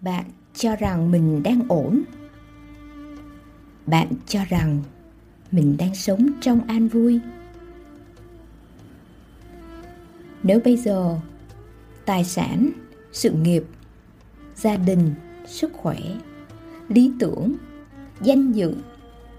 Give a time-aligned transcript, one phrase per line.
[0.00, 0.24] bạn
[0.54, 2.02] cho rằng mình đang ổn.
[3.86, 4.82] Bạn cho rằng
[5.50, 7.20] mình đang sống trong an vui.
[10.42, 11.18] Nếu bây giờ
[12.04, 12.70] tài sản,
[13.12, 13.64] sự nghiệp,
[14.56, 15.14] gia đình,
[15.46, 15.98] sức khỏe,
[16.88, 17.54] lý tưởng,
[18.20, 18.74] danh dự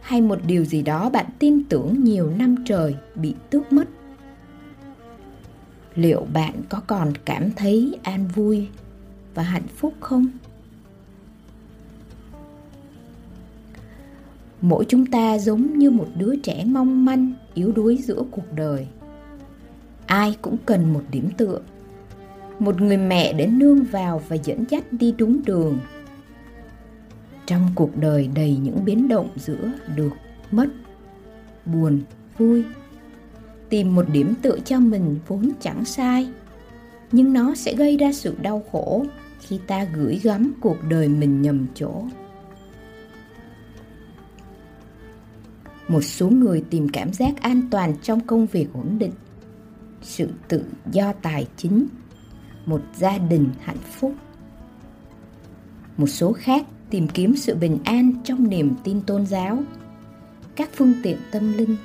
[0.02, 3.88] hay một điều gì đó bạn tin tưởng nhiều năm trời bị tước mất,
[5.96, 8.68] liệu bạn có còn cảm thấy an vui
[9.34, 10.28] và hạnh phúc không?
[14.62, 18.88] Mỗi chúng ta giống như một đứa trẻ mong manh, yếu đuối giữa cuộc đời.
[20.06, 21.62] Ai cũng cần một điểm tựa.
[22.60, 25.80] Một người mẹ để nương vào và dẫn dắt đi đúng đường.
[27.46, 30.12] Trong cuộc đời đầy những biến động giữa được,
[30.52, 30.68] mất,
[31.66, 32.02] buồn,
[32.38, 32.64] vui,
[33.70, 36.30] tìm một điểm tựa cho mình vốn chẳng sai.
[37.12, 39.06] Nhưng nó sẽ gây ra sự đau khổ
[39.40, 42.04] khi ta gửi gắm cuộc đời mình nhầm chỗ.
[45.92, 49.12] Một số người tìm cảm giác an toàn trong công việc ổn định.
[50.02, 51.88] Sự tự do tài chính.
[52.66, 54.16] Một gia đình hạnh phúc.
[55.98, 59.64] Một số khác tìm kiếm sự bình an trong niềm tin tôn giáo.
[60.56, 61.76] Các phương tiện tâm linh.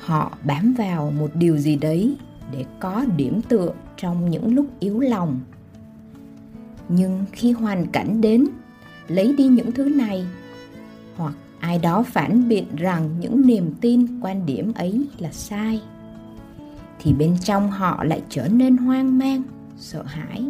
[0.00, 2.16] Họ bám vào một điều gì đấy
[2.52, 5.40] để có điểm tựa trong những lúc yếu lòng.
[6.88, 8.46] Nhưng khi hoàn cảnh đến,
[9.08, 10.26] lấy đi những thứ này,
[11.16, 15.82] hoặc ai đó phản biện rằng những niềm tin quan điểm ấy là sai.
[16.98, 19.42] Thì bên trong họ lại trở nên hoang mang,
[19.76, 20.44] sợ hãi.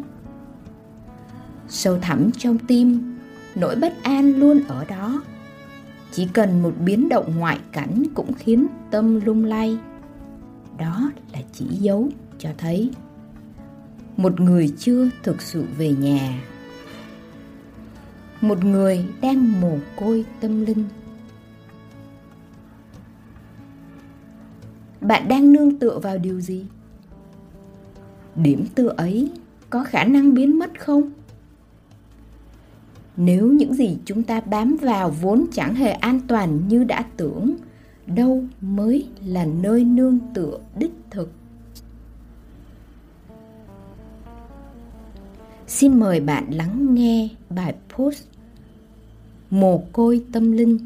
[1.69, 3.17] Sâu thẳm trong tim,
[3.55, 5.23] nỗi bất an luôn ở đó.
[6.13, 9.79] Chỉ cần một biến động ngoại cảnh cũng khiến tâm lung lay.
[10.79, 12.91] Đó là chỉ dấu cho thấy.
[14.17, 16.41] Một người chưa thực sự về nhà
[18.41, 20.85] một người đang mồ côi tâm linh.
[25.01, 26.67] Bạn đang nương tựa vào điều gì?
[28.37, 29.31] Điểm tựa ấy
[29.71, 31.11] có khả năng biến mất không?
[33.17, 37.57] Nếu những gì chúng ta bám vào vốn chẳng hề an toàn như đã tưởng,
[38.07, 41.31] đâu mới là nơi nương tựa đích thực?
[45.77, 48.25] Xin mời bạn lắng nghe bài post
[49.51, 50.79] mồ côi tâm linh.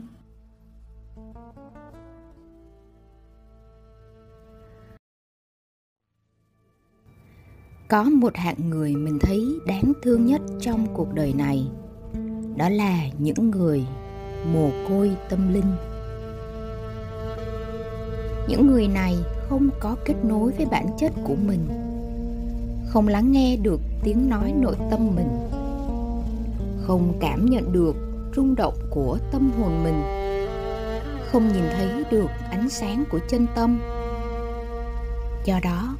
[7.88, 11.66] Có một hạng người mình thấy đáng thương nhất trong cuộc đời này.
[12.56, 13.84] Đó là những người
[14.52, 15.76] mồ côi tâm linh.
[18.48, 19.16] Những người này
[19.48, 21.89] không có kết nối với bản chất của mình
[22.92, 25.48] không lắng nghe được tiếng nói nội tâm mình,
[26.82, 27.96] không cảm nhận được
[28.36, 30.02] rung động của tâm hồn mình,
[31.32, 33.80] không nhìn thấy được ánh sáng của chân tâm.
[35.44, 35.96] Do đó,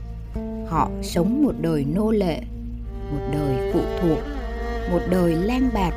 [0.69, 2.43] họ sống một đời nô lệ,
[3.13, 4.19] một đời phụ thuộc,
[4.91, 5.95] một đời lang bạt,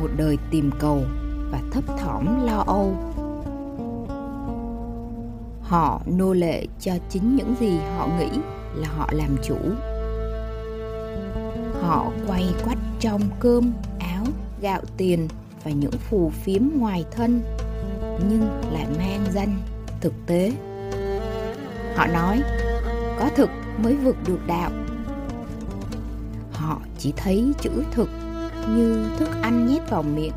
[0.00, 1.00] một đời tìm cầu
[1.50, 2.96] và thấp thỏm lo âu.
[5.62, 8.28] Họ nô lệ cho chính những gì họ nghĩ
[8.74, 9.56] là họ làm chủ
[11.80, 14.24] họ quay quắt trong cơm, áo,
[14.60, 15.28] gạo tiền
[15.64, 17.42] và những phù phiếm ngoài thân,
[18.28, 19.56] nhưng lại mang danh
[20.00, 20.52] thực tế.
[21.96, 22.42] Họ nói,
[23.18, 24.70] có thực mới vượt được đạo.
[26.52, 28.08] Họ chỉ thấy chữ thực
[28.68, 30.32] như thức ăn nhét vào miệng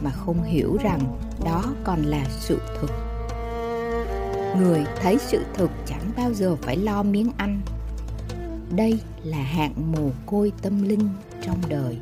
[0.00, 1.00] mà không hiểu rằng
[1.44, 2.90] đó còn là sự thực.
[4.58, 7.60] Người thấy sự thực chẳng bao giờ phải lo miếng ăn
[8.76, 11.08] đây là hạng mồ côi tâm linh
[11.42, 11.98] trong đời.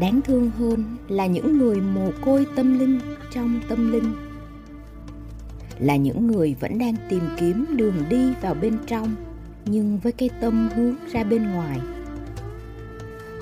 [0.00, 3.00] Đáng thương hơn là những người mồ côi tâm linh
[3.32, 4.12] trong tâm linh,
[5.78, 9.14] là những người vẫn đang tìm kiếm đường đi vào bên trong,
[9.64, 11.80] nhưng với cái tâm hướng ra bên ngoài.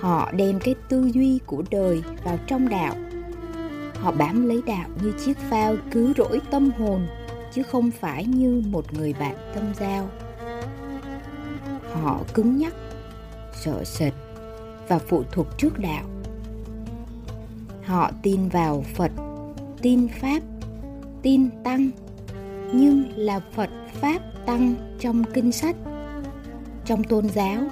[0.00, 2.94] Họ đem cái tư duy của đời vào trong đạo.
[3.94, 7.06] Họ bám lấy đạo như chiếc phao cứu rỗi tâm hồn
[7.56, 10.08] chứ không phải như một người bạn tâm giao.
[11.92, 12.74] Họ cứng nhắc,
[13.52, 14.12] sợ sệt
[14.88, 16.04] và phụ thuộc trước đạo.
[17.84, 19.10] Họ tin vào phật,
[19.82, 20.42] tin pháp,
[21.22, 21.90] tin tăng,
[22.72, 25.76] nhưng là phật pháp tăng trong kinh sách,
[26.84, 27.62] trong tôn giáo,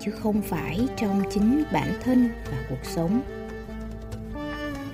[0.00, 3.20] chứ không phải trong chính bản thân và cuộc sống.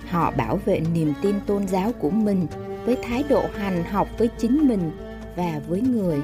[0.08, 2.46] Họ bảo vệ niềm tin tôn giáo của mình
[2.86, 4.90] với thái độ hành học với chính mình
[5.36, 6.20] và với người.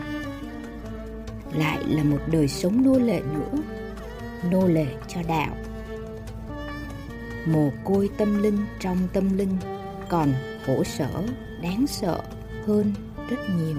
[1.54, 3.62] Lại là một đời sống nô lệ nữa,
[4.50, 5.56] nô lệ cho đạo.
[7.46, 9.56] Mồ côi tâm linh trong tâm linh
[10.08, 10.28] còn
[10.66, 11.22] khổ sở,
[11.62, 12.20] đáng sợ
[12.66, 12.92] hơn
[13.30, 13.76] rất nhiều.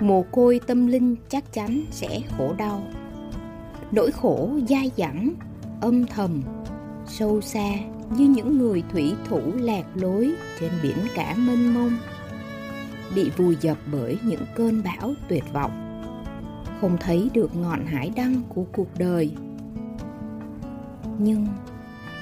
[0.00, 2.82] Mồ côi tâm linh chắc chắn sẽ khổ đau.
[3.92, 5.34] Nỗi khổ dai dẳng,
[5.80, 6.42] âm thầm
[7.08, 7.70] sâu xa
[8.16, 11.96] như những người thủy thủ lạc lối trên biển cả mênh mông,
[13.14, 16.02] bị vùi dập bởi những cơn bão tuyệt vọng,
[16.80, 19.32] không thấy được ngọn hải đăng của cuộc đời.
[21.18, 21.46] Nhưng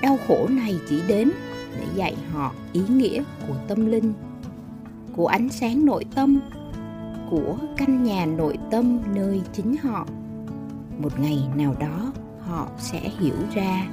[0.03, 1.31] đau khổ này chỉ đến
[1.77, 4.13] để dạy họ ý nghĩa của tâm linh,
[5.17, 6.41] của ánh sáng nội tâm,
[7.31, 10.07] của căn nhà nội tâm nơi chính họ.
[10.99, 13.87] Một ngày nào đó, họ sẽ hiểu ra.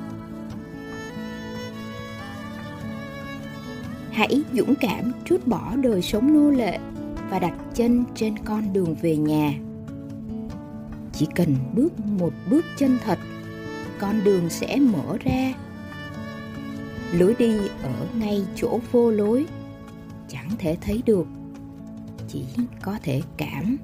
[4.13, 6.79] Hãy dũng cảm trút bỏ đời sống nô lệ
[7.29, 9.53] và đặt chân trên con đường về nhà.
[11.13, 13.19] Chỉ cần bước một bước chân thật,
[13.99, 15.53] con đường sẽ mở ra.
[17.13, 19.45] Lối đi ở ngay chỗ vô lối,
[20.27, 21.27] chẳng thể thấy được,
[22.27, 22.45] chỉ
[22.81, 23.77] có thể cảm.